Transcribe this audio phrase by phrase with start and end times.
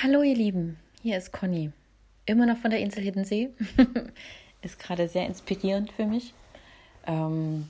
[0.00, 1.72] Hallo ihr Lieben, hier ist Conny.
[2.24, 3.50] Immer noch von der Insel Hiddensee.
[4.62, 6.34] ist gerade sehr inspirierend für mich.
[7.04, 7.68] Ähm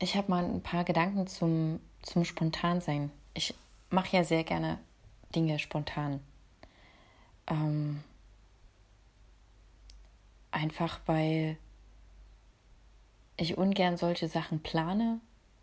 [0.00, 3.12] ich habe mal ein paar Gedanken zum, zum Spontansein.
[3.34, 3.54] Ich
[3.88, 4.78] mache ja sehr gerne
[5.32, 6.18] Dinge spontan.
[7.46, 8.02] Ähm
[10.50, 11.56] einfach weil
[13.36, 15.20] ich ungern solche Sachen plane,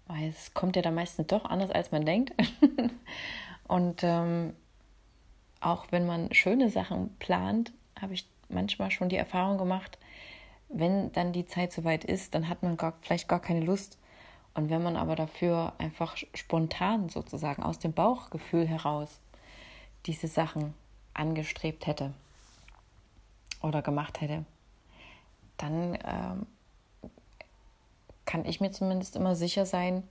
[0.08, 2.32] weil es kommt ja dann meistens doch anders, als man denkt.
[3.72, 4.54] Und ähm,
[5.62, 9.98] auch wenn man schöne Sachen plant, habe ich manchmal schon die Erfahrung gemacht,
[10.68, 13.98] wenn dann die Zeit soweit ist, dann hat man gar, vielleicht gar keine Lust.
[14.56, 19.22] Und wenn man aber dafür einfach spontan sozusagen aus dem Bauchgefühl heraus
[20.06, 20.74] diese Sachen
[21.14, 22.14] angestrebt hätte
[23.62, 24.44] oder gemacht hätte,
[25.56, 26.46] dann ähm,
[28.26, 30.04] kann ich mir zumindest immer sicher sein,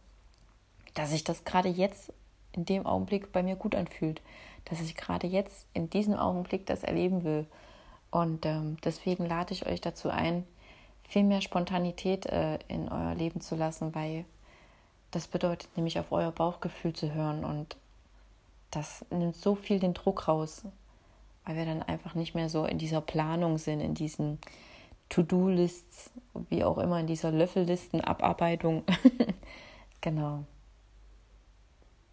[0.95, 2.11] dass ich das gerade jetzt
[2.53, 4.21] in dem Augenblick bei mir gut anfühlt,
[4.65, 7.47] dass ich gerade jetzt in diesem Augenblick das erleben will.
[8.11, 10.45] Und ähm, deswegen lade ich euch dazu ein,
[11.05, 14.25] viel mehr Spontanität äh, in euer Leben zu lassen, weil
[15.11, 17.77] das bedeutet nämlich auf euer Bauchgefühl zu hören und
[18.71, 20.65] das nimmt so viel den Druck raus,
[21.45, 24.39] weil wir dann einfach nicht mehr so in dieser Planung sind, in diesen
[25.09, 26.13] To-Do-Lists,
[26.49, 28.85] wie auch immer, in dieser Löffellisten-Abarbeitung.
[30.01, 30.45] genau.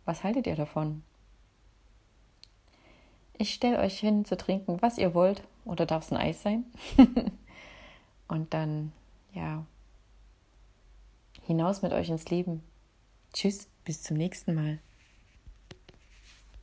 [0.07, 1.03] Was haltet ihr davon?
[3.37, 6.63] Ich stelle euch hin zu trinken, was ihr wollt, oder darf es ein Eis sein?
[8.29, 8.93] Und dann,
[9.33, 9.65] ja,
[11.43, 12.63] hinaus mit euch ins Leben.
[13.33, 14.79] Tschüss, bis zum nächsten Mal.